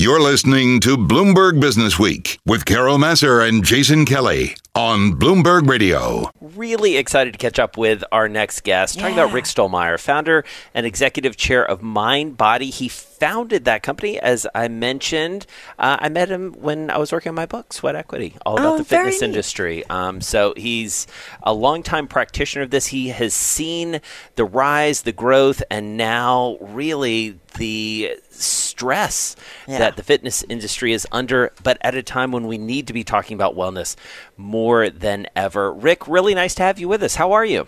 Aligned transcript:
You're 0.00 0.18
listening 0.18 0.80
to 0.80 0.96
Bloomberg 0.96 1.60
Businessweek 1.60 2.38
with 2.46 2.64
Carol 2.64 2.96
Massar 2.96 3.46
and 3.46 3.62
Jason 3.62 4.06
Kelly 4.06 4.56
on 4.74 5.12
Bloomberg 5.18 5.68
Radio. 5.68 6.30
Really 6.40 6.96
excited 6.96 7.32
to 7.32 7.38
catch 7.38 7.58
up 7.58 7.76
with 7.76 8.04
our 8.12 8.28
next 8.28 8.62
guest, 8.62 8.98
talking 8.98 9.14
about 9.14 9.32
Rick 9.32 9.44
Stollmeyer, 9.44 9.98
founder 9.98 10.44
and 10.74 10.86
executive 10.86 11.36
chair 11.36 11.64
of 11.68 11.80
MindBody. 11.80 12.70
He 12.72 12.88
founded 12.88 13.64
that 13.64 13.82
company, 13.82 14.18
as 14.20 14.46
I 14.54 14.68
mentioned. 14.68 15.46
Uh, 15.78 15.96
I 16.00 16.08
met 16.08 16.28
him 16.28 16.52
when 16.52 16.88
I 16.90 16.98
was 16.98 17.10
working 17.12 17.30
on 17.30 17.34
my 17.36 17.46
book, 17.46 17.72
Sweat 17.72 17.96
Equity, 17.96 18.36
all 18.46 18.54
about 18.58 18.74
Oh, 18.74 18.78
the 18.78 18.84
fitness 18.84 19.20
neat. 19.20 19.26
industry. 19.28 19.84
Um, 19.90 20.20
so 20.20 20.54
he's 20.56 21.06
a 21.42 21.52
longtime 21.52 22.06
practitioner 22.06 22.62
of 22.62 22.70
this. 22.70 22.86
He 22.86 23.08
has 23.08 23.34
seen 23.34 24.00
the 24.36 24.44
rise, 24.44 25.02
the 25.02 25.12
growth, 25.12 25.62
and 25.70 25.96
now 25.96 26.56
really 26.60 27.38
the 27.58 28.16
stress 28.30 29.34
Yeah. 29.66 29.78
that 29.78 29.96
the 29.96 30.02
fitness 30.04 30.44
industry 30.48 30.92
is 30.92 31.06
under, 31.10 31.52
but 31.64 31.76
at 31.80 31.96
a 31.96 32.02
time 32.02 32.30
when 32.30 32.46
we 32.46 32.56
need 32.56 32.86
to 32.86 32.92
be 32.92 33.02
talking 33.02 33.34
about 33.34 33.56
wellness 33.56 33.96
more 34.36 34.59
than 34.90 35.26
ever. 35.34 35.72
Rick, 35.72 36.06
really 36.06 36.34
nice 36.34 36.54
to 36.56 36.62
have 36.62 36.78
you 36.78 36.88
with 36.88 37.02
us. 37.02 37.16
How 37.16 37.32
are 37.32 37.44
you? 37.44 37.66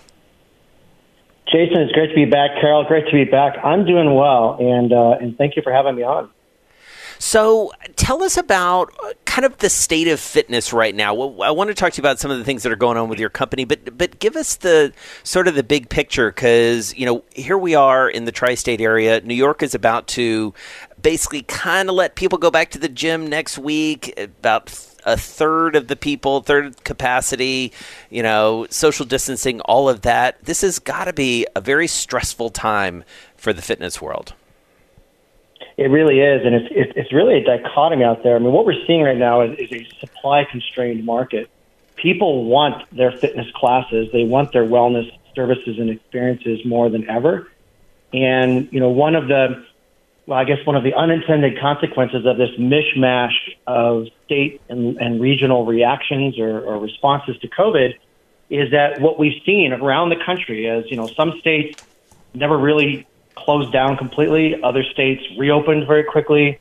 Jason, 1.53 1.83
it's 1.83 1.93
great 1.93 2.09
to 2.09 2.15
be 2.15 2.25
back. 2.25 2.53
Carol, 2.61 2.85
great 2.85 3.07
to 3.07 3.13
be 3.13 3.25
back. 3.25 3.57
I'm 3.63 3.85
doing 3.85 4.15
well, 4.15 4.57
and 4.61 4.93
uh, 4.93 5.19
and 5.21 5.37
thank 5.37 5.57
you 5.57 5.63
for 5.63 5.73
having 5.73 5.97
me 5.97 6.03
on. 6.03 6.31
So, 7.19 7.71
tell 7.95 8.25
us 8.25 8.37
about 8.37 8.93
uh, 9.05 9.13
kind 9.27 9.45
of 9.45 9.59
the 9.59 9.71
state 9.71 10.09
of 10.09 10.19
fitness 10.19 10.73
right 10.73 10.95
now. 10.95 11.15
I 11.41 11.51
want 11.53 11.69
to 11.69 11.75
talk 11.75 11.93
to 11.93 11.99
you 11.99 12.03
about 12.03 12.19
some 12.19 12.31
of 12.31 12.39
the 12.39 12.45
things 12.45 12.65
that 12.65 12.73
are 12.73 12.77
going 12.77 12.97
on 12.97 13.09
with 13.09 13.21
your 13.21 13.29
company, 13.29 13.65
but 13.65 13.97
but 13.97 14.19
give 14.19 14.35
us 14.35 14.57
the 14.57 14.93
sort 15.23 15.47
of 15.47 15.55
the 15.55 15.63
big 15.63 15.89
picture 15.89 16.31
because 16.31 16.97
you 16.97 17.07
know 17.07 17.23
here 17.33 17.59
we 17.59 17.75
are 17.75 18.09
in 18.09 18.25
the 18.25 18.33
tri-state 18.33 18.81
area. 18.81 19.21
New 19.21 19.35
York 19.35 19.63
is 19.63 19.75
about 19.75 20.09
to 20.09 20.55
basically 21.01 21.43
kind 21.43 21.89
of 21.89 21.95
let 21.95 22.15
people 22.15 22.39
go 22.39 22.51
back 22.51 22.71
to 22.71 22.79
the 22.79 22.89
gym 22.89 23.29
next 23.29 23.59
week. 23.59 24.13
About 24.19 24.71
a 25.05 25.17
third 25.17 25.77
of 25.77 25.89
the 25.89 25.97
people, 25.97 26.41
third 26.41 26.85
capacity, 26.85 27.73
you 28.11 28.23
know, 28.23 28.67
social 28.71 29.07
distancing, 29.07 29.61
all 29.63 29.89
of 29.89 30.03
that. 30.03 30.43
This 30.45 30.61
has 30.63 30.79
got 30.79 31.05
to 31.05 31.13
be 31.13 31.47
a 31.55 31.61
very 31.61 31.87
stressful 31.87 32.51
time 32.51 33.05
for 33.37 33.53
the 33.53 33.63
fitness 33.63 34.01
world. 34.01 34.35
It 35.77 35.91
really 35.91 36.21
is, 36.21 36.45
and 36.45 36.55
it's 36.55 36.95
it's, 36.97 37.13
really 37.13 37.39
a 37.39 37.45
dichotomy 37.45 38.05
out 38.05 38.23
there. 38.23 38.37
I 38.37 38.39
mean, 38.39 38.53
what 38.53 38.67
we're 38.67 38.85
seeing 38.87 39.03
right 39.03 39.17
now 39.17 39.41
is, 39.41 39.59
is 39.59 39.73
a 39.73 40.01
supply 40.01 40.45
constrained 40.45 41.05
market. 41.05 41.51
People 41.97 42.45
want 42.45 42.85
their 42.95 43.11
fitness 43.11 43.47
classes, 43.55 44.09
they 44.13 44.25
want 44.25 44.53
their 44.53 44.65
wellness 44.65 45.11
services 45.35 45.79
and 45.79 45.89
experiences 45.89 46.65
more 46.65 46.91
than 46.91 47.09
ever. 47.09 47.51
And 48.13 48.69
you 48.73 48.81
know, 48.81 48.91
one 48.91 49.15
of 49.15 49.29
the 49.29 49.65
well, 50.27 50.39
I 50.39 50.45
guess 50.45 50.65
one 50.65 50.77
of 50.77 50.85
the 50.85 50.95
unintended 50.95 51.59
consequences 51.59 52.27
of 52.27 52.37
this 52.37 52.51
mishmash 52.59 53.35
of 53.67 54.09
state 54.33 54.61
and, 54.69 54.97
and 54.97 55.21
regional 55.21 55.67
reactions 55.67 56.39
or, 56.39 56.61
or 56.61 56.79
responses 56.79 57.37
to 57.41 57.49
COVID 57.49 57.95
is 58.49 58.71
that 58.71 59.01
what 59.01 59.19
we've 59.19 59.43
seen 59.45 59.73
around 59.73 60.11
the 60.11 60.23
country 60.25 60.67
is, 60.67 60.91
you 60.91 60.97
know, 60.97 61.07
some 61.07 61.39
states 61.41 61.83
never 62.35 62.57
really 62.57 63.07
closed 63.35 63.73
down 63.73 63.97
completely. 63.97 64.63
Other 64.63 64.83
states 64.85 65.23
reopened 65.39 65.87
very 65.87 66.05
quickly. 66.05 66.59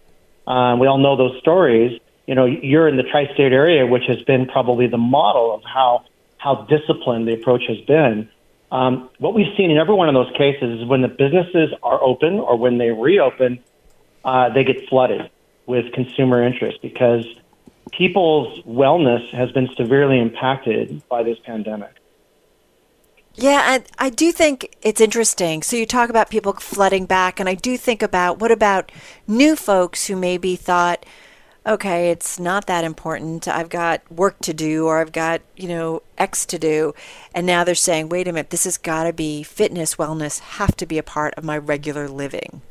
Um, 0.48 0.80
we 0.80 0.88
all 0.88 0.98
know 0.98 1.16
those 1.16 1.38
stories. 1.40 2.00
You 2.28 2.36
know, 2.36 2.46
you're 2.46 2.88
in 2.88 2.98
the 2.98 3.04
tri-state 3.04 3.52
area, 3.52 3.86
which 3.86 4.04
has 4.08 4.22
been 4.24 4.48
probably 4.48 4.88
the 4.88 4.98
model 4.98 5.54
of 5.54 5.64
how 5.64 6.06
how 6.38 6.66
disciplined 6.66 7.28
the 7.28 7.34
approach 7.34 7.64
has 7.68 7.80
been. 7.82 8.28
Um, 8.72 9.10
what 9.20 9.36
we've 9.36 9.54
seen 9.56 9.70
in 9.70 9.78
every 9.78 9.94
one 9.94 10.10
of 10.10 10.16
those 10.16 10.32
cases 10.36 10.82
is 10.82 10.88
when 10.88 11.02
the 11.02 11.08
businesses 11.08 11.72
are 11.84 12.02
open 12.02 12.40
or 12.40 12.58
when 12.58 12.80
they 12.80 12.90
reopen, 12.90 13.60
uh, 14.26 14.50
they 14.50 14.64
get 14.64 14.90
flooded 14.90 15.30
with 15.68 15.94
consumer 15.94 16.44
interest 16.44 16.82
because 16.82 17.26
people's 17.92 18.60
wellness 18.64 19.30
has 19.32 19.52
been 19.52 19.70
severely 19.76 20.20
impacted 20.20 21.08
by 21.10 21.24
this 21.24 21.38
pandemic. 21.46 21.96
Yeah, 23.36 23.76
and 23.76 23.84
I 23.98 24.10
do 24.10 24.32
think 24.32 24.76
it's 24.82 25.00
interesting. 25.00 25.64
So 25.64 25.78
you 25.78 25.86
talk 25.86 26.10
about 26.10 26.30
people 26.30 26.54
flooding 26.54 27.06
back, 27.06 27.40
and 27.40 27.48
I 27.48 27.56
do 27.56 27.78
think 27.78 28.02
about 28.02 28.40
what 28.40 28.52
about 28.52 28.92
new 29.26 29.56
folks 29.56 30.08
who 30.08 30.16
maybe 30.18 30.58
thought, 30.58 31.06
okay, 31.66 32.10
it's 32.10 32.40
not 32.40 32.66
that 32.66 32.84
important. 32.84 33.48
I've 33.48 33.70
got 33.70 34.02
work 34.12 34.40
to 34.42 34.54
do, 34.54 34.88
or 34.88 35.00
I've 35.00 35.14
got, 35.14 35.42
you 35.56 35.70
know, 35.70 36.02
X 36.18 36.46
to 36.48 36.60
do. 36.60 36.94
And 37.34 37.46
now 37.48 37.64
they're 37.64 37.76
saying, 37.76 38.10
wait 38.10 38.28
a 38.28 38.34
minute, 38.34 38.50
this 38.50 38.66
has 38.66 38.78
got 38.78 39.06
to 39.06 39.14
be 39.14 39.44
fitness, 39.44 39.96
wellness, 39.96 40.40
have 40.40 40.76
to 40.78 40.86
be 40.86 40.98
a 40.98 41.04
part 41.04 41.34
of 41.36 41.44
my 41.44 41.58
regular 41.58 42.10
living. 42.10 42.62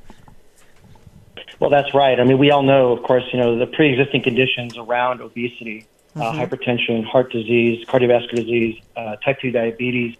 Well, 1.60 1.68
that's 1.68 1.94
right. 1.94 2.18
I 2.18 2.24
mean, 2.24 2.38
we 2.38 2.50
all 2.50 2.62
know, 2.62 2.92
of 2.92 3.02
course, 3.02 3.22
you 3.32 3.38
know, 3.38 3.58
the 3.58 3.66
pre-existing 3.66 4.22
conditions 4.22 4.78
around 4.78 5.20
obesity, 5.20 5.86
uh, 6.16 6.32
hypertension, 6.32 7.04
heart 7.04 7.30
disease, 7.30 7.86
cardiovascular 7.86 8.36
disease, 8.36 8.82
uh, 8.96 9.16
type 9.16 9.40
2 9.40 9.50
diabetes. 9.50 10.16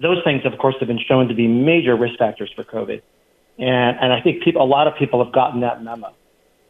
Those 0.00 0.24
things, 0.24 0.46
of 0.46 0.56
course, 0.58 0.76
have 0.80 0.88
been 0.88 0.98
shown 0.98 1.28
to 1.28 1.34
be 1.34 1.46
major 1.46 1.94
risk 1.94 2.18
factors 2.18 2.50
for 2.56 2.64
COVID. 2.64 3.02
And, 3.58 3.98
and 4.00 4.12
I 4.12 4.20
think 4.22 4.42
people, 4.42 4.62
a 4.62 4.64
lot 4.64 4.86
of 4.86 4.96
people 4.96 5.22
have 5.22 5.32
gotten 5.32 5.60
that 5.60 5.82
memo. 5.84 6.14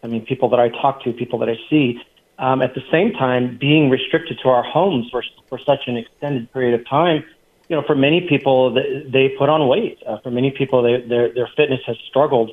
I 0.02 0.08
mean, 0.08 0.26
people 0.26 0.48
that 0.50 0.58
I 0.58 0.68
talk 0.68 1.04
to, 1.04 1.12
people 1.12 1.38
that 1.40 1.48
I 1.48 1.56
see, 1.70 2.00
um, 2.38 2.60
at 2.60 2.74
the 2.74 2.82
same 2.90 3.12
time, 3.12 3.56
being 3.56 3.88
restricted 3.88 4.40
to 4.42 4.48
our 4.48 4.64
homes 4.64 5.08
for, 5.10 5.22
for 5.48 5.58
such 5.58 5.86
an 5.86 5.96
extended 5.96 6.52
period 6.52 6.78
of 6.78 6.88
time, 6.88 7.24
you 7.68 7.76
know, 7.76 7.82
for 7.86 7.94
many 7.94 8.26
people, 8.28 8.72
they, 8.74 9.04
they 9.06 9.28
put 9.38 9.48
on 9.48 9.68
weight. 9.68 9.98
Uh, 10.06 10.18
for 10.18 10.30
many 10.30 10.50
people, 10.50 10.82
they, 10.82 11.06
their, 11.06 11.32
their 11.32 11.48
fitness 11.56 11.80
has 11.86 11.96
struggled. 12.08 12.52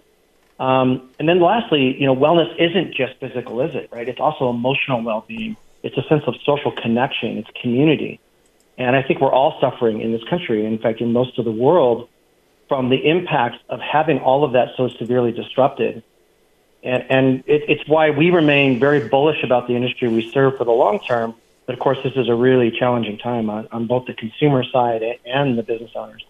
Um, 0.59 1.09
and 1.19 1.27
then 1.27 1.41
lastly, 1.41 1.99
you 1.99 2.05
know, 2.05 2.15
wellness 2.15 2.53
isn't 2.57 2.95
just 2.95 3.15
physical, 3.19 3.61
is 3.61 3.75
it? 3.75 3.89
Right? 3.91 4.07
It's 4.07 4.19
also 4.19 4.49
emotional 4.49 5.01
well-being. 5.03 5.57
It's 5.83 5.97
a 5.97 6.03
sense 6.07 6.23
of 6.27 6.35
social 6.45 6.71
connection. 6.71 7.37
It's 7.37 7.49
community. 7.61 8.19
And 8.77 8.95
I 8.95 9.03
think 9.03 9.21
we're 9.21 9.33
all 9.33 9.57
suffering 9.61 10.01
in 10.01 10.11
this 10.11 10.23
country, 10.23 10.65
in 10.65 10.77
fact, 10.79 11.01
in 11.01 11.13
most 11.13 11.37
of 11.39 11.45
the 11.45 11.51
world, 11.51 12.09
from 12.67 12.89
the 12.89 12.97
impacts 12.97 13.59
of 13.69 13.79
having 13.79 14.19
all 14.19 14.43
of 14.43 14.53
that 14.53 14.69
so 14.75 14.87
severely 14.87 15.31
disrupted. 15.31 16.03
And, 16.83 17.05
and 17.09 17.43
it, 17.47 17.63
it's 17.69 17.87
why 17.87 18.09
we 18.09 18.31
remain 18.31 18.79
very 18.79 19.07
bullish 19.07 19.43
about 19.43 19.67
the 19.67 19.75
industry 19.75 20.07
we 20.07 20.31
serve 20.31 20.57
for 20.57 20.63
the 20.63 20.71
long 20.71 20.99
term. 20.99 21.35
But 21.65 21.73
of 21.73 21.79
course, 21.79 21.97
this 22.03 22.13
is 22.15 22.29
a 22.29 22.35
really 22.35 22.71
challenging 22.71 23.17
time 23.17 23.49
on, 23.49 23.67
on 23.71 23.87
both 23.87 24.05
the 24.05 24.13
consumer 24.13 24.63
side 24.63 25.01
and 25.25 25.57
the 25.57 25.63
business 25.63 25.91
owners. 25.95 26.23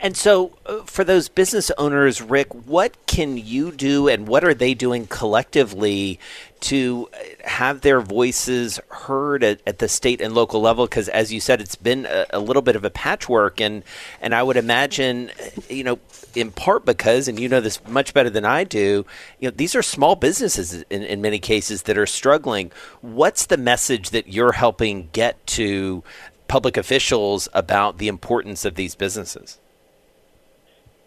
And 0.00 0.16
so, 0.16 0.58
uh, 0.66 0.82
for 0.82 1.04
those 1.04 1.28
business 1.28 1.70
owners, 1.78 2.20
Rick, 2.20 2.52
what 2.66 3.06
can 3.06 3.36
you 3.36 3.72
do 3.72 4.08
and 4.08 4.26
what 4.26 4.44
are 4.44 4.54
they 4.54 4.74
doing 4.74 5.06
collectively 5.06 6.18
to 6.60 7.08
uh, 7.12 7.48
have 7.48 7.80
their 7.80 8.00
voices 8.00 8.80
heard 8.88 9.42
at, 9.42 9.60
at 9.66 9.78
the 9.78 9.88
state 9.88 10.20
and 10.20 10.34
local 10.34 10.60
level? 10.60 10.86
Because, 10.86 11.08
as 11.08 11.32
you 11.32 11.40
said, 11.40 11.60
it's 11.60 11.76
been 11.76 12.06
a, 12.06 12.26
a 12.30 12.38
little 12.38 12.62
bit 12.62 12.76
of 12.76 12.84
a 12.84 12.90
patchwork. 12.90 13.60
And, 13.60 13.82
and 14.20 14.34
I 14.34 14.42
would 14.42 14.56
imagine, 14.56 15.30
uh, 15.30 15.60
you 15.68 15.84
know, 15.84 15.98
in 16.34 16.50
part 16.50 16.84
because, 16.84 17.28
and 17.28 17.38
you 17.38 17.48
know 17.48 17.60
this 17.60 17.80
much 17.86 18.14
better 18.14 18.30
than 18.30 18.44
I 18.44 18.64
do, 18.64 19.06
you 19.38 19.48
know, 19.48 19.54
these 19.56 19.74
are 19.74 19.82
small 19.82 20.16
businesses 20.16 20.82
in, 20.90 21.02
in 21.02 21.20
many 21.20 21.38
cases 21.38 21.82
that 21.84 21.98
are 21.98 22.06
struggling. 22.06 22.72
What's 23.00 23.46
the 23.46 23.56
message 23.56 24.10
that 24.10 24.28
you're 24.28 24.52
helping 24.52 25.08
get 25.12 25.44
to 25.48 26.02
public 26.48 26.76
officials 26.76 27.48
about 27.54 27.98
the 27.98 28.08
importance 28.08 28.64
of 28.64 28.74
these 28.74 28.94
businesses? 28.94 29.58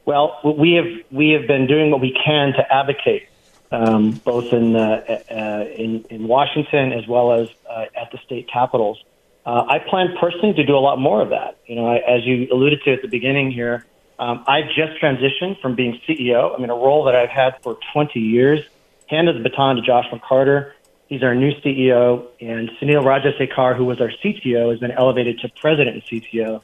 Well, 0.05 0.39
we 0.43 0.73
have 0.73 0.85
we 1.11 1.31
have 1.31 1.47
been 1.47 1.65
doing 1.65 1.89
what 1.89 1.99
we 1.99 2.15
can 2.23 2.53
to 2.53 2.73
advocate, 2.73 3.27
um, 3.71 4.11
both 4.11 4.53
in, 4.53 4.75
uh, 4.75 5.03
uh, 5.31 5.65
in 5.75 6.05
in 6.11 6.27
Washington 6.27 6.93
as 6.93 7.07
well 7.07 7.31
as 7.33 7.49
uh, 7.67 7.85
at 7.99 8.11
the 8.11 8.19
state 8.19 8.47
capitals. 8.47 9.03
Uh, 9.45 9.65
I 9.67 9.79
plan 9.79 10.15
personally 10.19 10.53
to 10.53 10.63
do 10.63 10.75
a 10.75 10.79
lot 10.79 10.99
more 10.99 11.21
of 11.21 11.29
that. 11.29 11.57
You 11.65 11.75
know, 11.75 11.87
I, 11.87 11.97
as 11.97 12.23
you 12.23 12.47
alluded 12.51 12.83
to 12.83 12.93
at 12.93 13.01
the 13.01 13.07
beginning 13.07 13.51
here, 13.51 13.85
um, 14.19 14.43
I've 14.47 14.67
just 14.67 15.01
transitioned 15.01 15.59
from 15.59 15.75
being 15.75 15.99
CEO. 16.07 16.55
I 16.55 16.59
mean, 16.59 16.69
a 16.69 16.75
role 16.75 17.05
that 17.05 17.15
I've 17.15 17.29
had 17.29 17.61
for 17.63 17.77
20 17.93 18.19
years. 18.19 18.61
Handed 19.07 19.35
the 19.37 19.47
baton 19.47 19.75
to 19.75 19.83
Josh 19.83 20.05
McCarter. 20.11 20.71
He's 21.07 21.21
our 21.21 21.35
new 21.35 21.51
CEO, 21.61 22.25
and 22.41 22.71
Sunil 22.81 23.03
Rajasekar, 23.03 23.75
who 23.77 23.85
was 23.85 24.01
our 24.01 24.09
CTO, 24.23 24.71
has 24.71 24.79
been 24.79 24.91
elevated 24.91 25.39
to 25.39 25.49
president 25.49 25.95
and 25.97 26.03
CTO. 26.03 26.63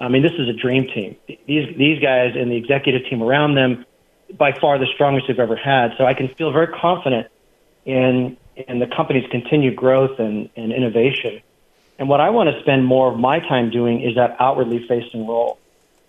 I 0.00 0.08
mean, 0.08 0.22
this 0.22 0.32
is 0.32 0.48
a 0.48 0.54
dream 0.54 0.86
team. 0.86 1.16
These 1.26 1.76
these 1.76 2.00
guys 2.00 2.34
and 2.34 2.50
the 2.50 2.56
executive 2.56 3.08
team 3.08 3.22
around 3.22 3.54
them, 3.54 3.84
by 4.36 4.52
far 4.52 4.78
the 4.78 4.86
strongest 4.94 5.28
we've 5.28 5.38
ever 5.38 5.56
had. 5.56 5.92
So 5.98 6.04
I 6.04 6.14
can 6.14 6.28
feel 6.28 6.52
very 6.52 6.68
confident 6.68 7.28
in 7.84 8.36
in 8.56 8.78
the 8.78 8.86
company's 8.86 9.28
continued 9.30 9.76
growth 9.76 10.18
and, 10.18 10.48
and 10.56 10.72
innovation. 10.72 11.40
And 11.98 12.08
what 12.08 12.20
I 12.20 12.30
want 12.30 12.48
to 12.50 12.60
spend 12.60 12.84
more 12.84 13.12
of 13.12 13.18
my 13.18 13.40
time 13.40 13.70
doing 13.70 14.02
is 14.02 14.14
that 14.16 14.36
outwardly 14.40 14.86
facing 14.86 15.26
role. 15.26 15.58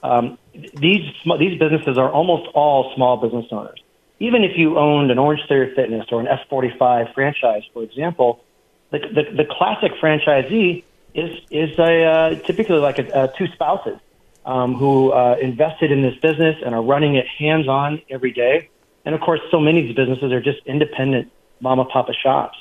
Um, 0.03 0.37
these 0.53 1.05
these 1.37 1.59
businesses 1.59 1.97
are 1.97 2.09
almost 2.09 2.49
all 2.53 2.93
small 2.95 3.17
business 3.17 3.45
owners. 3.51 3.79
Even 4.19 4.43
if 4.43 4.57
you 4.57 4.77
owned 4.77 5.11
an 5.11 5.17
Orangetheory 5.17 5.75
Fitness 5.75 6.05
or 6.11 6.21
an 6.21 6.27
F45 6.27 7.13
franchise, 7.13 7.63
for 7.73 7.83
example, 7.83 8.43
the 8.91 8.99
the, 8.99 9.43
the 9.43 9.45
classic 9.49 9.91
franchisee 10.01 10.83
is 11.13 11.39
is 11.49 11.77
a 11.77 12.03
uh, 12.03 12.35
typically 12.41 12.77
like 12.77 12.99
a, 12.99 13.15
uh, 13.15 13.27
two 13.27 13.47
spouses 13.47 13.99
um, 14.45 14.75
who 14.75 15.11
uh, 15.11 15.35
invested 15.41 15.91
in 15.91 16.01
this 16.01 16.15
business 16.15 16.57
and 16.65 16.73
are 16.73 16.81
running 16.81 17.15
it 17.15 17.25
hands 17.27 17.67
on 17.67 18.01
every 18.09 18.31
day. 18.31 18.69
And 19.05 19.15
of 19.15 19.21
course, 19.21 19.39
so 19.49 19.59
many 19.59 19.81
of 19.81 19.87
these 19.87 19.95
businesses 19.95 20.31
are 20.31 20.41
just 20.41 20.59
independent 20.65 21.31
mama 21.59 21.85
papa 21.85 22.13
shops, 22.13 22.57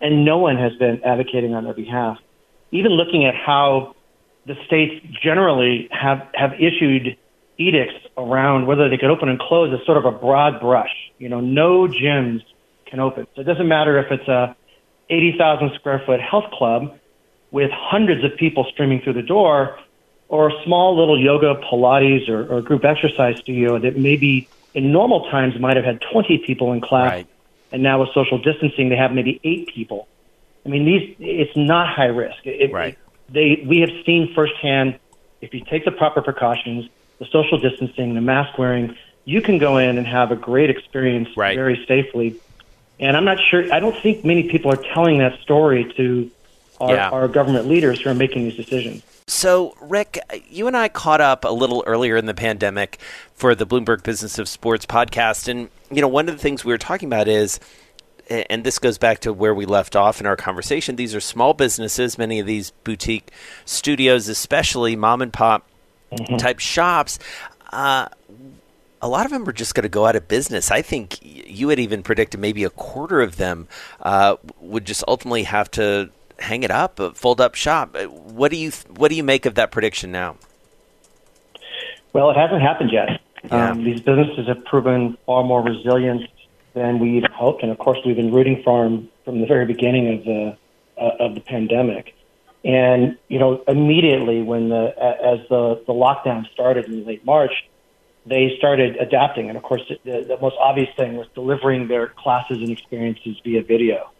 and 0.00 0.24
no 0.24 0.38
one 0.38 0.56
has 0.56 0.74
been 0.76 1.02
advocating 1.04 1.54
on 1.54 1.64
their 1.64 1.74
behalf. 1.74 2.18
Even 2.70 2.92
looking 2.92 3.24
at 3.24 3.34
how 3.34 3.94
the 4.46 4.56
states 4.66 5.04
generally 5.22 5.88
have 5.90 6.26
have 6.34 6.54
issued 6.54 7.16
edicts 7.58 7.94
around 8.16 8.66
whether 8.66 8.88
they 8.88 8.98
could 8.98 9.10
open 9.10 9.28
and 9.28 9.38
close 9.38 9.72
is 9.72 9.84
sort 9.86 9.98
of 9.98 10.04
a 10.04 10.12
broad 10.12 10.60
brush. 10.60 10.92
You 11.18 11.28
know, 11.28 11.40
no 11.40 11.86
gyms 11.86 12.42
can 12.86 13.00
open. 13.00 13.26
So 13.34 13.40
it 13.40 13.44
doesn't 13.44 13.68
matter 13.68 13.98
if 13.98 14.12
it's 14.12 14.28
a 14.28 14.54
80,000 15.08 15.72
square 15.76 16.02
foot 16.04 16.20
health 16.20 16.50
club 16.52 16.98
with 17.56 17.70
hundreds 17.70 18.22
of 18.22 18.36
people 18.36 18.66
streaming 18.70 19.00
through 19.00 19.14
the 19.14 19.22
door 19.22 19.78
or 20.28 20.50
a 20.50 20.62
small 20.64 20.94
little 20.94 21.18
yoga, 21.18 21.54
Pilates, 21.54 22.28
or, 22.28 22.46
or 22.52 22.60
group 22.60 22.84
exercise 22.84 23.38
studio 23.38 23.78
that 23.78 23.96
maybe 23.96 24.46
in 24.74 24.92
normal 24.92 25.30
times 25.30 25.58
might 25.58 25.74
have 25.74 25.86
had 25.86 26.02
20 26.12 26.44
people 26.46 26.74
in 26.74 26.82
class. 26.82 27.12
Right. 27.12 27.26
And 27.72 27.82
now 27.82 28.00
with 28.00 28.10
social 28.12 28.36
distancing, 28.36 28.90
they 28.90 28.96
have 28.96 29.10
maybe 29.10 29.40
eight 29.42 29.68
people. 29.74 30.06
I 30.66 30.68
mean, 30.68 30.84
these, 30.84 31.16
it's 31.18 31.56
not 31.56 31.88
high 31.88 32.12
risk. 32.24 32.44
It, 32.44 32.70
Right. 32.72 32.98
They, 33.30 33.64
we 33.66 33.80
have 33.80 34.04
seen 34.04 34.34
firsthand, 34.34 34.98
if 35.40 35.54
you 35.54 35.64
take 35.64 35.86
the 35.86 35.92
proper 35.92 36.20
precautions, 36.20 36.90
the 37.18 37.26
social 37.32 37.58
distancing, 37.58 38.14
the 38.14 38.20
mask 38.20 38.58
wearing, 38.58 38.94
you 39.24 39.40
can 39.40 39.56
go 39.56 39.78
in 39.78 39.96
and 39.96 40.06
have 40.06 40.30
a 40.30 40.36
great 40.36 40.68
experience 40.68 41.30
Right. 41.34 41.56
very 41.56 41.82
safely. 41.88 42.38
And 43.00 43.16
I'm 43.16 43.24
not 43.24 43.38
sure, 43.50 43.72
I 43.72 43.80
don't 43.80 43.96
think 44.02 44.26
many 44.26 44.50
people 44.50 44.70
are 44.70 44.82
telling 44.94 45.18
that 45.18 45.40
story 45.40 45.90
to 45.96 46.30
our, 46.80 46.94
Yeah. 46.94 47.10
our 47.10 47.28
government 47.28 47.68
leaders 47.68 48.00
who 48.00 48.10
are 48.10 48.14
making 48.14 48.44
these 48.44 48.56
decisions. 48.56 49.02
So, 49.28 49.74
Rick, 49.80 50.20
you 50.48 50.68
and 50.68 50.76
I 50.76 50.88
caught 50.88 51.20
up 51.20 51.44
a 51.44 51.50
little 51.50 51.82
earlier 51.86 52.16
in 52.16 52.26
the 52.26 52.34
pandemic 52.34 52.98
for 53.34 53.54
the 53.54 53.66
Bloomberg 53.66 54.04
Business 54.04 54.38
of 54.38 54.48
Sports 54.48 54.86
podcast. 54.86 55.48
And, 55.48 55.68
you 55.90 56.00
know, 56.00 56.08
one 56.08 56.28
of 56.28 56.36
the 56.36 56.40
things 56.40 56.64
we 56.64 56.72
were 56.72 56.78
talking 56.78 57.08
about 57.08 57.26
is, 57.26 57.58
and 58.28 58.62
this 58.62 58.78
goes 58.78 58.98
back 58.98 59.20
to 59.20 59.32
where 59.32 59.54
we 59.54 59.66
left 59.66 59.96
off 59.96 60.20
in 60.20 60.26
our 60.26 60.36
conversation, 60.36 60.94
these 60.94 61.14
are 61.14 61.20
small 61.20 61.54
businesses, 61.54 62.18
many 62.18 62.38
of 62.38 62.46
these 62.46 62.70
boutique 62.84 63.30
studios, 63.64 64.28
especially 64.28 64.94
mom 64.94 65.22
and 65.22 65.32
pop 65.32 65.66
type 66.38 66.60
shops. 66.60 67.18
Uh, 67.72 68.08
a 69.02 69.08
lot 69.08 69.26
of 69.26 69.32
them 69.32 69.48
are 69.48 69.52
just 69.52 69.74
going 69.74 69.82
to 69.82 69.88
go 69.88 70.06
out 70.06 70.16
of 70.16 70.28
business. 70.28 70.70
I 70.70 70.82
think 70.82 71.18
you 71.22 71.68
had 71.68 71.78
even 71.78 72.02
predicted 72.02 72.40
maybe 72.40 72.64
a 72.64 72.70
quarter 72.70 73.20
of 73.20 73.36
them 73.36 73.68
uh, 74.00 74.36
would 74.60 74.84
just 74.86 75.04
ultimately 75.06 75.42
have 75.44 75.70
to 75.72 76.10
hang 76.38 76.62
it 76.62 76.70
up, 76.70 77.00
uh, 77.00 77.10
fold 77.10 77.40
up 77.40 77.54
shop. 77.54 77.96
Uh, 77.96 78.04
What 78.04 78.50
do 78.50 78.56
you 78.56 78.70
what 78.96 79.08
do 79.08 79.16
you 79.16 79.24
make 79.24 79.46
of 79.46 79.54
that 79.54 79.70
prediction 79.70 80.12
now? 80.12 80.36
Well, 82.12 82.30
it 82.30 82.36
hasn't 82.36 82.62
happened 82.62 82.90
yet. 82.92 83.20
Yeah. 83.44 83.70
Um, 83.70 83.84
these 83.84 84.00
businesses 84.00 84.48
have 84.48 84.64
proven 84.64 85.16
far 85.26 85.44
more 85.44 85.62
resilient 85.62 86.28
than 86.74 86.98
we'd 86.98 87.26
hoped, 87.30 87.62
and 87.62 87.70
of 87.70 87.78
course, 87.78 87.98
we've 88.04 88.16
been 88.16 88.32
rooting 88.32 88.62
for 88.62 88.84
them 88.84 89.08
from 89.24 89.40
the 89.40 89.46
very 89.46 89.66
beginning 89.66 90.18
of 90.18 90.24
the 90.24 90.56
uh, 91.00 91.24
of 91.24 91.34
the 91.34 91.40
pandemic. 91.40 92.14
And 92.64 93.16
you 93.28 93.38
know, 93.38 93.62
immediately 93.68 94.42
when 94.42 94.68
the 94.70 94.94
as 94.98 95.46
the 95.48 95.82
the 95.86 95.92
lockdown 95.92 96.50
started 96.52 96.86
in 96.86 97.04
late 97.04 97.24
March, 97.24 97.52
they 98.26 98.54
started 98.58 98.96
adapting. 98.96 99.48
And 99.48 99.56
of 99.56 99.62
course, 99.62 99.82
the, 100.04 100.24
the 100.26 100.38
most 100.40 100.56
obvious 100.58 100.88
thing 100.96 101.16
was 101.16 101.28
delivering 101.34 101.88
their 101.88 102.08
classes 102.08 102.58
and 102.58 102.70
experiences 102.70 103.36
via 103.44 103.62
video. 103.62 104.10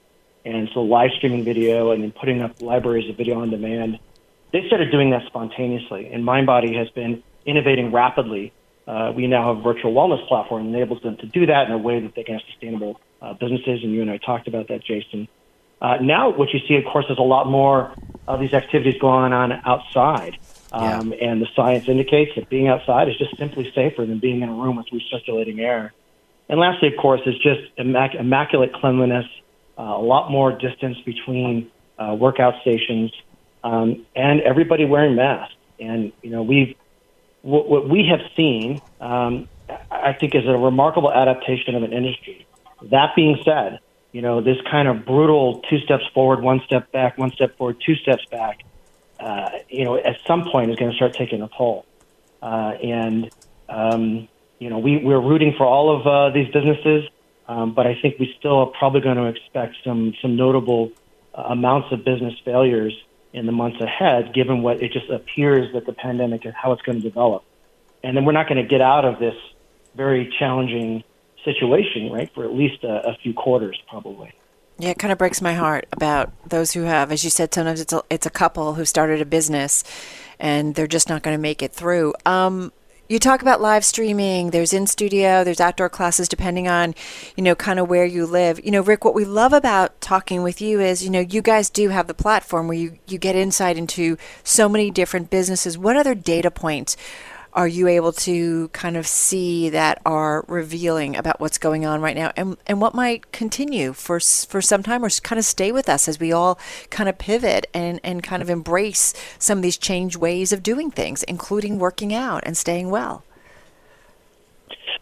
And 0.47 0.71
so 0.73 0.81
live 0.83 1.11
streaming 1.17 1.43
video 1.53 1.91
and 1.93 1.99
then 2.03 2.13
putting 2.13 2.41
up 2.41 2.53
libraries 2.63 3.11
of 3.11 3.17
video 3.17 3.41
on 3.43 3.51
demand. 3.51 3.99
They 4.53 4.63
started 4.69 4.89
doing 4.97 5.11
that 5.11 5.25
spontaneously. 5.27 6.03
And 6.13 6.25
MindBody 6.25 6.73
has 6.81 6.89
been 6.91 7.13
innovating 7.45 7.87
rapidly. 7.91 8.53
Uh, 8.87 9.13
we 9.19 9.27
now 9.27 9.43
have 9.49 9.59
a 9.59 9.63
virtual 9.63 9.93
wellness 9.93 10.23
platform 10.29 10.61
that 10.71 10.77
enables 10.77 11.03
them 11.03 11.17
to 11.17 11.27
do 11.27 11.47
that 11.47 11.67
in 11.67 11.73
a 11.73 11.79
way 11.89 11.97
that 12.05 12.15
they 12.15 12.23
can 12.23 12.35
have 12.39 12.45
sustainable 12.53 13.01
uh, 13.21 13.33
businesses. 13.43 13.83
And 13.83 13.91
you 13.93 14.01
and 14.03 14.11
I 14.11 14.19
talked 14.19 14.47
about 14.47 14.69
that, 14.69 14.85
Jason. 14.85 15.27
Uh, 15.83 15.97
now, 16.01 16.31
what 16.31 16.49
you 16.55 16.61
see, 16.67 16.77
of 16.77 16.85
course, 16.85 17.07
is 17.11 17.19
a 17.19 17.29
lot 17.37 17.49
more 17.49 17.93
of 18.29 18.41
these 18.41 18.55
activities 18.55 18.99
going 19.01 19.33
on 19.33 19.53
outside. 19.53 20.39
Um, 20.73 21.13
And 21.21 21.43
the 21.43 21.49
science 21.57 21.89
indicates 21.89 22.33
that 22.37 22.49
being 22.49 22.69
outside 22.69 23.09
is 23.09 23.17
just 23.19 23.37
simply 23.37 23.71
safer 23.75 24.07
than 24.07 24.19
being 24.21 24.43
in 24.43 24.49
a 24.49 24.53
room 24.63 24.77
with 24.77 24.87
recirculating 24.87 25.59
air. 25.61 25.93
And 26.49 26.61
lastly, 26.61 26.89
of 26.89 26.97
course, 26.97 27.21
is 27.27 27.37
just 27.39 27.63
immac- 27.77 28.15
immaculate 28.15 28.73
cleanliness, 28.73 29.27
uh, 29.79 29.83
a 29.83 30.03
lot 30.03 30.31
more 30.31 30.53
distance 30.53 30.99
between 31.05 31.71
uh, 31.99 32.17
workout 32.19 32.61
stations, 32.63 33.13
um, 33.65 34.07
and 34.15 34.41
everybody 34.41 34.85
wearing 34.85 35.17
masks. 35.17 35.55
And 35.79 36.13
you 36.23 36.31
know, 36.31 36.43
we've 36.43 36.75
what, 37.43 37.69
what 37.69 37.89
we 37.89 38.09
have 38.11 38.21
seen, 38.37 38.81
um, 39.01 39.49
I 39.91 40.13
think, 40.13 40.35
is 40.35 40.47
a 40.47 40.57
remarkable 40.57 41.13
adaptation 41.13 41.75
of 41.75 41.83
an 41.83 41.93
industry. 41.93 42.47
That 42.91 43.15
being 43.15 43.39
said, 43.45 43.81
you 44.13 44.23
know, 44.23 44.41
this 44.41 44.57
kind 44.71 44.89
of 44.89 45.05
brutal 45.05 45.63
two 45.69 45.79
steps 45.81 46.05
forward, 46.15 46.43
one 46.43 46.61
step 46.65 46.91
back, 46.93 47.19
one 47.19 47.33
step 47.33 47.57
forward, 47.57 47.77
two 47.85 47.95
steps 47.97 48.25
back, 48.31 48.61
uh, 49.21 49.51
you 49.69 49.85
know, 49.85 49.97
at 49.97 50.17
some 50.27 50.45
point 50.51 50.71
is 50.71 50.77
going 50.77 50.91
to 50.91 50.97
start 50.97 51.15
taking 51.15 51.43
a 51.43 51.49
toll. 51.57 51.87
Uh, 52.43 52.73
and, 52.83 53.31
um, 53.69 54.29
you 54.59 54.71
know, 54.71 54.79
we, 54.79 54.99
we're 54.99 55.21
rooting 55.21 55.55
for 55.57 55.67
all 55.67 55.95
of 55.95 56.07
uh, 56.07 56.31
these 56.31 56.49
businesses, 56.53 57.09
um, 57.49 57.75
but 57.75 57.87
I 57.87 57.99
think 58.01 58.19
we 58.19 58.35
still 58.39 58.59
are 58.59 58.67
probably 58.67 59.01
going 59.01 59.17
to 59.17 59.27
expect 59.27 59.77
some, 59.85 60.15
some 60.21 60.37
notable 60.37 60.91
uh, 61.35 61.43
amounts 61.43 61.93
of 61.93 62.05
business 62.05 62.35
failures 62.45 62.93
in 63.33 63.47
the 63.47 63.53
months 63.53 63.81
ahead, 63.81 64.33
given 64.35 64.63
what 64.63 64.83
it 64.83 64.93
just 64.93 65.11
appears 65.11 65.73
that 65.75 65.87
the 65.87 65.93
pandemic 65.93 66.47
is 66.47 66.55
how 66.55 66.73
it's 66.73 66.83
going 66.83 67.01
to 67.01 67.09
develop. 67.09 67.45
And 68.03 68.17
then 68.17 68.25
we're 68.25 68.33
not 68.33 68.49
going 68.49 68.63
to 68.63 68.69
get 68.69 68.81
out 68.81 69.05
of 69.05 69.19
this 69.19 69.35
very 69.95 70.33
challenging 70.39 71.05
situation, 71.45 72.11
right, 72.11 72.33
for 72.35 72.45
at 72.45 72.55
least 72.55 72.83
a, 72.85 73.11
a 73.11 73.17
few 73.23 73.33
quarters, 73.33 73.81
probably. 73.89 74.33
Yeah, 74.79 74.91
it 74.91 74.99
kind 74.99 75.13
of 75.13 75.19
breaks 75.19 75.41
my 75.41 75.55
heart 75.55 75.87
about 75.93 76.33
those 76.49 76.73
who 76.73 76.83
have, 76.83 77.11
as 77.11 77.25
you 77.25 77.31
said, 77.31 77.55
sometimes 77.55 77.81
it's 77.81 77.93
a, 77.93 78.03
it's 78.11 78.27
a 78.27 78.31
couple 78.31 78.75
who 78.75 78.85
started 78.85 79.23
a 79.23 79.25
business 79.25 79.85
and 80.39 80.75
they're 80.75 80.87
just 80.87 81.09
not 81.09 81.23
going 81.23 81.37
to 81.37 81.41
make 81.41 81.63
it 81.63 81.73
through. 81.73 82.13
Um, 82.27 82.73
you 83.09 83.19
talk 83.19 83.43
about 83.43 83.61
live 83.61 83.85
streaming. 83.85 84.51
There's 84.51 84.73
in 84.73 84.87
studio. 84.87 85.45
There's 85.45 85.61
outdoor 85.61 85.89
classes, 85.89 86.29
depending 86.29 86.67
on, 86.67 86.95
you 87.37 87.43
know, 87.43 87.55
kind 87.55 87.79
of 87.79 87.89
where 87.89 88.05
you 88.05 88.27
live. 88.27 88.65
You 88.65 88.71
know, 88.71 88.81
Rick, 88.81 89.05
what 89.05 89.15
we 89.15 89.25
love 89.25 89.53
about 89.53 90.01
talking 90.01 90.43
with 90.43 90.61
you 90.61 90.81
is, 90.81 91.05
you 91.05 91.11
know, 91.11 91.21
you 91.21 91.43
guys 91.43 91.71
do 91.71 91.91
have 91.91 92.07
the 92.07 92.15
platform 92.15 92.69
where 92.69 92.77
you 92.77 92.99
you 93.07 93.19
get 93.19 93.37
insight 93.37 93.77
into 93.77 94.17
so 94.43 94.69
many 94.69 94.91
different 94.91 95.31
businesses. 95.31 95.79
What 95.79 95.97
other 95.97 96.15
data 96.15 96.51
points 96.51 96.97
are 97.57 97.67
you 97.67 97.89
able 97.89 98.13
to 98.13 98.69
kind 98.69 98.99
of 98.99 99.07
see 99.07 99.71
that 99.71 100.03
are 100.05 100.45
revealing 100.47 101.17
about 101.17 101.41
what's 101.41 101.57
going 101.57 101.87
on 101.87 102.03
right 102.03 102.15
now 102.15 102.31
and, 102.37 102.59
and 102.67 102.83
what 102.83 102.95
might 102.95 103.33
continue 103.33 103.95
for 103.95 104.21
for 104.21 104.61
some 104.61 104.83
time 104.83 105.03
or 105.03 105.09
kind 105.23 105.39
of 105.39 105.45
stay 105.45 105.73
with 105.73 105.89
us 105.89 106.07
as 106.07 106.21
we 106.21 106.33
all 106.33 106.59
kind 106.91 107.09
of 107.09 107.17
pivot 107.17 107.67
and, 107.73 107.99
and 108.05 108.23
kind 108.23 108.43
of 108.43 108.51
embrace 108.51 109.15
some 109.39 109.59
of 109.59 109.63
these 109.63 109.79
changed 109.79 110.17
ways 110.17 110.53
of 110.53 110.63
doing 110.63 110.91
things, 110.91 111.23
including 111.23 111.79
working 111.79 112.13
out 112.13 112.43
and 112.45 112.59
staying 112.59 112.91
well? 112.91 113.25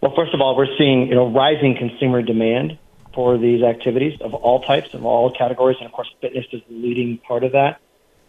Well, 0.00 0.14
first 0.14 0.32
of 0.32 0.40
all, 0.40 0.56
we're 0.56 0.76
seeing 0.78 1.08
you 1.08 1.16
know 1.16 1.28
rising 1.28 1.76
consumer 1.76 2.22
demand 2.22 2.78
for 3.14 3.36
these 3.36 3.62
activities 3.62 4.20
of 4.20 4.32
all 4.32 4.62
types, 4.62 4.94
of 4.94 5.04
all 5.04 5.30
categories, 5.32 5.78
and 5.78 5.86
of 5.86 5.92
course, 5.92 6.12
fitness 6.20 6.46
is 6.52 6.62
the 6.68 6.74
leading 6.74 7.18
part 7.18 7.42
of 7.42 7.52
that. 7.52 7.80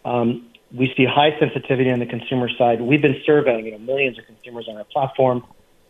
Um, 0.04 0.48
we 0.74 0.92
see 0.96 1.04
high 1.04 1.38
sensitivity 1.38 1.90
on 1.90 1.98
the 1.98 2.06
consumer 2.06 2.48
side. 2.58 2.80
We've 2.80 3.02
been 3.02 3.20
surveying 3.24 3.66
you 3.66 3.72
know 3.72 3.78
millions 3.78 4.18
of 4.18 4.26
consumers 4.26 4.66
on 4.68 4.76
our 4.76 4.84
platform, 4.84 5.44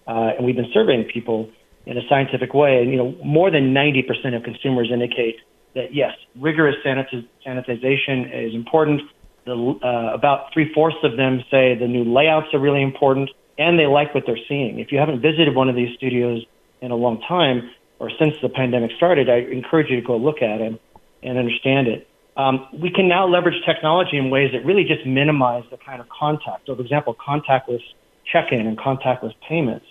uh, 0.06 0.32
and 0.36 0.44
we've 0.44 0.56
been 0.56 0.70
surveying 0.72 1.04
people 1.04 1.50
in 1.86 1.96
a 1.96 2.02
scientific 2.08 2.52
way. 2.52 2.82
And 2.82 2.90
you 2.90 2.96
know, 2.96 3.16
more 3.24 3.50
than 3.50 3.72
90% 3.72 4.36
of 4.36 4.42
consumers 4.42 4.90
indicate 4.92 5.36
that 5.74 5.94
yes, 5.94 6.12
rigorous 6.38 6.76
sanitiz- 6.84 7.28
sanitization 7.46 8.46
is 8.46 8.54
important. 8.54 9.02
The, 9.44 9.54
uh, 9.54 10.12
about 10.12 10.52
three 10.52 10.72
fourths 10.74 10.96
of 11.04 11.16
them 11.16 11.44
say 11.50 11.76
the 11.76 11.86
new 11.86 12.04
layouts 12.04 12.48
are 12.52 12.58
really 12.58 12.82
important, 12.82 13.30
and 13.58 13.78
they 13.78 13.86
like 13.86 14.14
what 14.14 14.24
they're 14.26 14.44
seeing. 14.48 14.80
If 14.80 14.90
you 14.90 14.98
haven't 14.98 15.20
visited 15.20 15.54
one 15.54 15.68
of 15.68 15.76
these 15.76 15.94
studios 15.96 16.44
in 16.80 16.90
a 16.90 16.96
long 16.96 17.20
time, 17.22 17.70
or 17.98 18.10
since 18.18 18.34
the 18.42 18.48
pandemic 18.48 18.90
started, 18.96 19.30
I 19.30 19.36
encourage 19.36 19.88
you 19.88 20.00
to 20.00 20.06
go 20.06 20.16
look 20.16 20.42
at 20.42 20.60
it 20.60 20.80
and 21.22 21.38
understand 21.38 21.88
it. 21.88 22.08
Um, 22.36 22.68
we 22.72 22.90
can 22.90 23.08
now 23.08 23.26
leverage 23.26 23.64
technology 23.64 24.16
in 24.18 24.30
ways 24.30 24.52
that 24.52 24.64
really 24.64 24.84
just 24.84 25.06
minimize 25.06 25.64
the 25.70 25.78
kind 25.78 26.00
of 26.00 26.08
contact. 26.08 26.66
So, 26.66 26.74
for 26.74 26.82
example, 26.82 27.14
contactless 27.14 27.82
check-in 28.30 28.66
and 28.66 28.76
contactless 28.76 29.34
payments. 29.48 29.86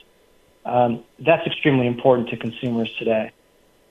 Um, 0.65 1.03
that's 1.19 1.45
extremely 1.45 1.87
important 1.87 2.29
to 2.29 2.37
consumers 2.37 2.91
today, 2.97 3.31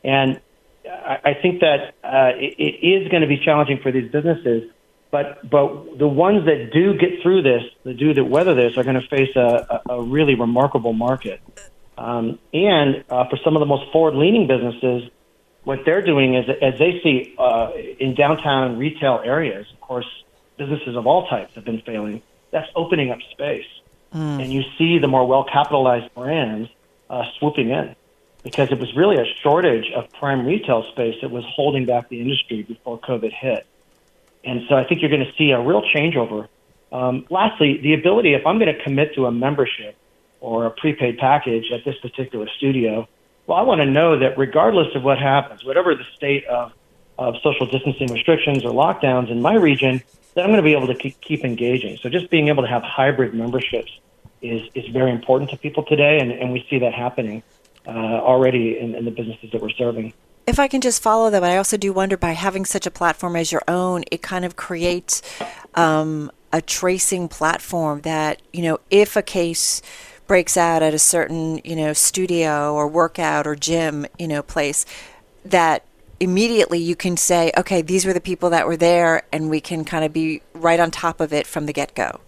and 0.02 0.40
I, 0.84 1.18
I 1.25 1.34
think 1.40 1.61
that 1.61 1.94
uh, 2.02 2.32
it, 2.37 2.54
it 2.58 2.87
is 2.87 3.08
going 3.08 3.23
to 3.23 3.28
be 3.28 3.38
challenging 3.38 3.78
for 3.82 3.92
these 3.92 4.11
businesses. 4.11 4.70
But 5.11 5.49
but 5.49 5.99
the 5.99 6.08
ones 6.08 6.46
that 6.46 6.70
do 6.73 6.99
get 6.99 7.23
through 7.23 7.42
this, 7.42 7.62
the 7.84 7.94
do 7.94 8.12
that 8.14 8.25
weather 8.25 8.54
this, 8.54 8.76
are 8.76 8.82
going 8.82 9.00
to 9.00 9.06
face 9.06 9.30
a, 9.37 9.80
a, 9.88 9.94
a 9.94 10.02
really 10.02 10.34
remarkable 10.34 10.92
market. 10.92 11.40
Um, 11.96 12.40
and 12.52 13.04
uh, 13.08 13.28
for 13.30 13.38
some 13.44 13.54
of 13.54 13.61
the 13.61 13.66
most 13.66 13.92
forward-leaning 13.92 14.49
businesses, 14.49 15.08
what 15.64 15.80
they're 15.85 16.02
doing 16.02 16.35
is 16.35 16.49
as 16.62 16.78
they 16.78 17.00
see 17.02 17.35
uh, 17.38 17.73
in 17.99 18.14
downtown 18.14 18.78
retail 18.78 19.21
areas, 19.25 19.66
of 19.73 19.80
course, 19.80 20.06
businesses 20.56 20.97
of 20.97 21.06
all 21.06 21.26
types 21.26 21.54
have 21.54 21.64
been 21.64 21.80
failing. 21.80 22.23
That's 22.50 22.71
opening 22.76 23.11
up 23.11 23.18
space, 23.33 23.66
and 24.40 24.52
you 24.52 24.62
see 24.78 24.99
the 24.99 25.09
more 25.09 25.26
well-capitalized 25.26 26.14
brands 26.14 26.71
uh, 27.11 27.25
swooping 27.38 27.71
in. 27.71 27.97
because 28.44 28.71
it 28.71 28.78
was 28.78 28.94
really 28.94 29.16
a 29.16 29.25
shortage 29.42 29.90
of 29.97 30.12
prime 30.12 30.47
retail 30.47 30.85
space 30.92 31.16
that 31.23 31.30
was 31.30 31.44
holding 31.49 31.87
back 31.87 32.09
the 32.11 32.21
industry 32.21 32.62
before 32.62 33.00
COVID 33.00 33.33
hit. 33.33 33.66
And 34.44 34.62
so 34.68 34.76
I 34.76 34.85
think 34.85 35.00
you're 35.00 35.11
going 35.11 35.25
to 35.25 35.33
see 35.37 35.50
a 35.50 35.61
real 35.61 35.83
changeover. 35.83 36.47
Um, 36.92 37.26
lastly, 37.30 37.80
the 37.83 37.94
ability, 37.94 38.35
if 38.35 38.47
I'm 38.47 38.59
going 38.59 38.73
to 38.73 38.85
commit 38.85 39.14
to 39.14 39.25
a 39.26 39.33
membership 39.33 39.97
or 40.40 40.66
a 40.66 40.71
prepaid 40.71 41.16
package 41.16 41.73
at 41.73 41.85
this 41.85 41.97
particular 42.00 42.47
studio, 42.59 43.09
well, 43.46 43.58
I 43.58 43.62
want 43.62 43.80
to 43.80 43.86
know 43.86 44.18
that 44.18 44.38
regardless 44.38 44.94
of 44.94 45.02
what 45.02 45.18
happens, 45.18 45.64
whatever 45.64 45.94
the 45.94 46.04
state 46.14 46.44
of, 46.46 46.72
of 47.18 47.36
social 47.42 47.66
distancing 47.66 48.12
restrictions 48.12 48.64
or 48.64 48.70
lockdowns 48.70 49.30
in 49.30 49.42
my 49.42 49.54
region, 49.54 50.02
that 50.34 50.42
I'm 50.42 50.50
going 50.50 50.58
to 50.58 50.62
be 50.62 50.72
able 50.72 50.88
to 50.88 50.94
keep, 50.94 51.20
keep 51.20 51.44
engaging. 51.44 51.98
So 51.98 52.08
just 52.08 52.30
being 52.30 52.48
able 52.48 52.62
to 52.62 52.68
have 52.68 52.82
hybrid 52.82 53.34
memberships 53.34 54.00
is, 54.42 54.68
is 54.74 54.86
very 54.88 55.10
important 55.10 55.50
to 55.50 55.56
people 55.56 55.84
today, 55.84 56.18
and, 56.20 56.32
and 56.32 56.52
we 56.52 56.66
see 56.68 56.78
that 56.80 56.92
happening 56.92 57.42
uh, 57.86 57.90
already 57.90 58.78
in, 58.78 58.94
in 58.94 59.04
the 59.04 59.10
businesses 59.10 59.50
that 59.52 59.60
we're 59.60 59.70
serving. 59.70 60.12
If 60.46 60.58
I 60.58 60.68
can 60.68 60.80
just 60.80 61.02
follow 61.02 61.30
that, 61.30 61.42
I 61.42 61.56
also 61.56 61.76
do 61.76 61.92
wonder 61.92 62.16
by 62.16 62.32
having 62.32 62.64
such 62.64 62.86
a 62.86 62.90
platform 62.90 63.36
as 63.36 63.50
your 63.50 63.62
own, 63.68 64.04
it 64.10 64.20
kind 64.20 64.44
of 64.44 64.56
creates 64.56 65.22
um, 65.74 66.30
a 66.52 66.60
tracing 66.60 67.28
platform 67.28 68.02
that, 68.02 68.42
you 68.52 68.62
know, 68.62 68.78
if 68.90 69.16
a 69.16 69.22
case 69.22 69.80
breaks 70.26 70.56
out 70.56 70.82
at 70.82 70.94
a 70.94 70.98
certain, 70.98 71.60
you 71.64 71.76
know, 71.76 71.92
studio 71.92 72.74
or 72.74 72.88
workout 72.88 73.46
or 73.46 73.54
gym, 73.54 74.06
you 74.18 74.28
know, 74.28 74.42
place, 74.42 74.86
that 75.44 75.84
immediately 76.20 76.78
you 76.78 76.96
can 76.96 77.16
say, 77.16 77.52
okay, 77.56 77.82
these 77.82 78.06
were 78.06 78.12
the 78.12 78.20
people 78.20 78.50
that 78.50 78.66
were 78.66 78.76
there, 78.76 79.22
and 79.32 79.50
we 79.50 79.60
can 79.60 79.84
kind 79.84 80.04
of 80.04 80.12
be 80.12 80.40
right 80.54 80.80
on 80.80 80.90
top 80.90 81.20
of 81.20 81.32
it 81.32 81.46
from 81.46 81.66
the 81.66 81.72
get 81.72 81.94
go. 81.94 82.20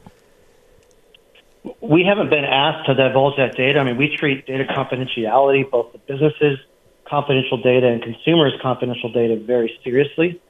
We 1.80 2.04
haven't 2.04 2.30
been 2.30 2.44
asked 2.44 2.86
to 2.86 2.94
divulge 2.94 3.36
that 3.38 3.56
data. 3.56 3.80
I 3.80 3.84
mean, 3.84 3.96
we 3.96 4.14
treat 4.16 4.46
data 4.46 4.64
confidentiality, 4.64 5.68
both 5.70 5.92
the 5.92 5.98
businesses' 5.98 6.58
confidential 7.04 7.60
data 7.62 7.88
and 7.88 8.02
consumers' 8.02 8.52
confidential 8.60 9.10
data, 9.12 9.36
very 9.36 9.76
seriously. 9.82 10.40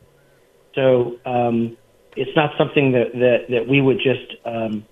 So 0.74 1.18
um, 1.24 1.76
it's 2.16 2.34
not 2.36 2.52
something 2.58 2.92
that, 2.92 3.12
that, 3.12 3.46
that 3.50 3.68
we 3.68 3.80
would 3.80 3.98
just 3.98 4.34
um, 4.44 4.84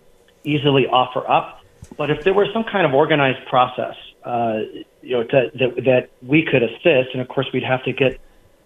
easily 0.45 0.87
offer 0.87 1.29
up. 1.29 1.61
But 1.97 2.11
if 2.11 2.25
there 2.25 2.35
were 2.35 2.47
some 2.53 2.65
kind 2.65 2.87
of 2.87 2.95
organized 2.95 3.47
process, 3.49 3.95
uh, 4.25 4.61
you 5.03 5.17
know, 5.17 5.25
to, 5.25 5.51
that, 5.55 5.85
that 5.85 6.11
we 6.23 6.45
could 6.45 6.63
assist, 6.63 7.13
and 7.13 7.21
of 7.21 7.29
course 7.29 7.47
we'd 7.53 7.65
have 7.65 7.85
to 7.85 7.93
get 7.93 8.21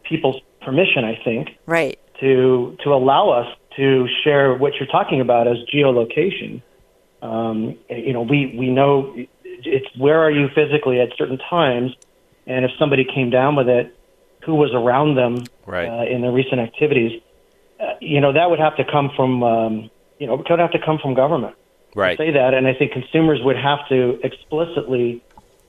people's 0.05 0.41
permission, 0.63 1.05
I 1.05 1.21
think, 1.25 1.51
right, 1.67 1.99
to 2.21 2.77
to 2.85 2.91
allow 2.93 3.31
us 3.31 3.47
to 3.77 4.07
share 4.25 4.55
what 4.55 4.75
you're 4.75 4.89
talking 4.89 5.21
about 5.21 5.47
as 5.47 5.57
geolocation. 5.73 6.63
Um, 7.23 7.77
you 7.89 8.13
know, 8.13 8.23
we 8.23 8.55
we 8.59 8.71
know 8.71 9.15
it's 9.45 9.87
where 9.99 10.21
are 10.21 10.31
you 10.31 10.49
physically 10.55 11.01
at 11.01 11.09
certain 11.17 11.39
times, 11.39 11.93
and 12.47 12.65
if 12.65 12.71
somebody 12.79 13.05
came 13.05 13.31
down 13.31 13.57
with 13.57 13.69
it, 13.69 13.97
who 14.45 14.55
was 14.55 14.71
around 14.73 15.17
them 15.17 15.45
right. 15.67 15.89
uh, 15.89 16.05
in 16.11 16.23
their 16.23 16.33
recent 16.33 16.61
activities. 16.61 17.21
Uh, 17.81 17.95
you 18.01 18.21
know, 18.21 18.33
that 18.33 18.51
would 18.51 18.59
have 18.59 18.77
to 18.77 18.85
come 18.85 19.11
from 19.15 19.43
um, 19.43 19.91
you 20.19 20.27
know, 20.27 20.35
it 20.35 20.47
would 20.49 20.59
have 20.59 20.73
to 20.73 20.85
come 20.85 20.99
from 20.99 21.15
government. 21.15 21.55
Right. 21.95 22.19
Say 22.19 22.33
that, 22.33 22.55
and 22.55 22.67
I 22.67 22.75
think 22.75 22.93
consumers 22.93 23.41
would 23.43 23.57
have 23.57 23.89
to 23.89 24.21
explicitly 24.23 25.23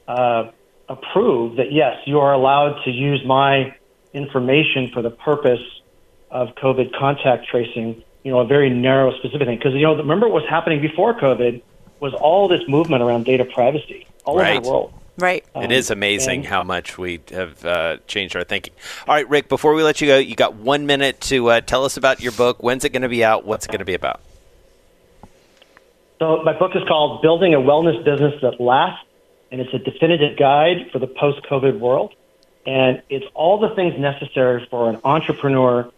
uh, 0.07 0.51
approve 0.87 1.57
that 1.57 1.71
yes, 1.71 1.97
you 2.05 2.19
are 2.19 2.33
allowed 2.33 2.83
to 2.83 2.91
use 2.91 3.23
my 3.25 3.75
information 4.13 4.89
for 4.91 5.01
the 5.01 5.11
purpose 5.11 5.61
of 6.31 6.49
COVID 6.55 6.97
contact 6.97 7.47
tracing, 7.47 8.03
you 8.23 8.31
know, 8.31 8.39
a 8.39 8.45
very 8.45 8.69
narrow, 8.69 9.15
specific 9.17 9.47
thing. 9.47 9.57
Because, 9.57 9.73
you 9.73 9.81
know, 9.81 9.95
remember 9.95 10.27
what 10.27 10.41
was 10.41 10.49
happening 10.49 10.81
before 10.81 11.19
COVID 11.19 11.61
was 11.99 12.13
all 12.13 12.47
this 12.47 12.61
movement 12.67 13.03
around 13.03 13.25
data 13.25 13.45
privacy 13.45 14.07
all 14.25 14.37
right. 14.37 14.57
over 14.57 14.61
the 14.61 14.69
world. 14.69 14.93
Right. 15.17 15.45
Um, 15.53 15.63
it 15.63 15.71
is 15.71 15.91
amazing 15.91 16.45
how 16.45 16.63
much 16.63 16.97
we 16.97 17.19
have 17.31 17.65
uh, 17.65 17.97
changed 18.07 18.35
our 18.35 18.43
thinking. 18.43 18.73
All 19.07 19.13
right, 19.13 19.29
Rick, 19.29 19.49
before 19.49 19.73
we 19.73 19.83
let 19.83 19.99
you 19.99 20.07
go, 20.07 20.17
you 20.17 20.35
got 20.35 20.55
one 20.55 20.85
minute 20.85 21.19
to 21.21 21.49
uh, 21.49 21.61
tell 21.61 21.83
us 21.83 21.97
about 21.97 22.21
your 22.21 22.31
book. 22.31 22.63
When's 22.63 22.85
it 22.85 22.93
going 22.93 23.01
to 23.01 23.09
be 23.09 23.23
out? 23.23 23.45
What's 23.45 23.65
it 23.65 23.69
going 23.69 23.79
to 23.79 23.85
be 23.85 23.95
about? 23.95 24.21
So, 26.19 26.43
my 26.43 26.51
book 26.51 26.71
is 26.75 26.83
called 26.85 27.21
Building 27.21 27.53
a 27.53 27.59
Wellness 27.59 28.03
Business 28.03 28.33
That 28.41 28.59
Lasts, 28.59 29.05
and 29.53 29.61
it's 29.61 29.73
a 29.73 29.79
definitive 29.79 30.37
guide 30.37 30.91
for 30.91 30.99
the 30.99 31.07
post 31.07 31.43
COVID 31.49 31.79
world. 31.79 32.13
And 32.65 33.01
it's 33.09 33.25
all 33.33 33.57
the 33.57 33.73
things 33.73 33.97
necessary 33.97 34.67
for 34.69 34.89
an 34.89 34.99
entrepreneur 35.05 35.89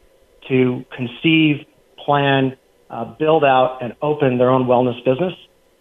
to 0.47 0.85
conceive, 0.95 1.65
plan, 1.97 2.55
uh, 2.91 3.05
build 3.05 3.43
out, 3.43 3.79
and 3.81 3.95
open 3.99 4.37
their 4.37 4.51
own 4.51 4.65
wellness 4.65 5.03
business. 5.03 5.33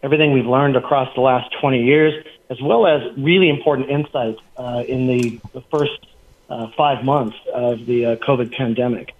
Everything 0.02 0.32
we've 0.32 0.46
learned 0.46 0.74
across 0.74 1.14
the 1.14 1.20
last 1.20 1.54
20 1.60 1.84
years, 1.84 2.24
as 2.48 2.62
well 2.62 2.86
as 2.86 3.02
really 3.18 3.50
important 3.50 3.90
insights 3.90 4.40
uh, 4.56 4.82
in 4.88 5.06
the, 5.06 5.38
the 5.52 5.60
first 5.70 6.06
uh, 6.48 6.68
five 6.78 7.04
months 7.04 7.36
of 7.52 7.84
the 7.84 8.06
uh, 8.06 8.16
COVID 8.16 8.56
pandemic. 8.56 9.14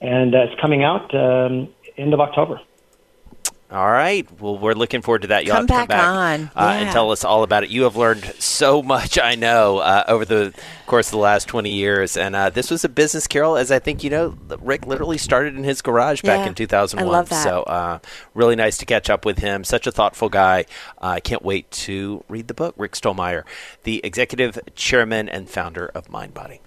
And 0.00 0.34
uh, 0.34 0.38
it's 0.38 0.60
coming 0.60 0.82
out 0.82 1.14
um, 1.14 1.68
end 1.96 2.12
of 2.12 2.20
October. 2.20 2.60
All 3.68 3.90
right. 3.90 4.28
Well, 4.40 4.58
we're 4.58 4.74
looking 4.74 5.02
forward 5.02 5.22
to 5.22 5.28
that. 5.28 5.44
You'll 5.44 5.56
come, 5.56 5.66
back, 5.66 5.88
come 5.88 5.98
back 5.98 6.06
on 6.06 6.40
uh, 6.54 6.70
yeah. 6.70 6.72
and 6.74 6.90
tell 6.92 7.10
us 7.10 7.24
all 7.24 7.42
about 7.42 7.64
it. 7.64 7.70
You 7.70 7.82
have 7.82 7.96
learned 7.96 8.24
so 8.38 8.80
much, 8.82 9.18
I 9.18 9.34
know, 9.34 9.78
uh, 9.78 10.04
over 10.06 10.24
the 10.24 10.54
course 10.86 11.08
of 11.08 11.12
the 11.12 11.18
last 11.18 11.48
20 11.48 11.70
years. 11.70 12.16
And 12.16 12.36
uh, 12.36 12.50
this 12.50 12.70
was 12.70 12.84
a 12.84 12.88
business, 12.88 13.26
Carol, 13.26 13.56
as 13.56 13.72
I 13.72 13.80
think 13.80 14.04
you 14.04 14.10
know, 14.10 14.38
Rick 14.60 14.86
literally 14.86 15.18
started 15.18 15.56
in 15.56 15.64
his 15.64 15.82
garage 15.82 16.22
yeah, 16.22 16.36
back 16.36 16.46
in 16.46 16.54
2001. 16.54 17.08
I 17.08 17.10
love 17.10 17.28
that. 17.30 17.42
So 17.42 17.64
uh, 17.64 17.98
really 18.34 18.54
nice 18.54 18.78
to 18.78 18.86
catch 18.86 19.10
up 19.10 19.24
with 19.24 19.38
him. 19.38 19.64
Such 19.64 19.88
a 19.88 19.92
thoughtful 19.92 20.28
guy. 20.28 20.66
I 21.00 21.18
can't 21.18 21.42
wait 21.42 21.68
to 21.72 22.22
read 22.28 22.46
the 22.46 22.54
book. 22.54 22.74
Rick 22.78 22.92
Stollmeyer, 22.92 23.42
the 23.82 24.00
executive 24.04 24.60
chairman 24.76 25.28
and 25.28 25.50
founder 25.50 25.86
of 25.86 26.08
MindBody. 26.08 26.60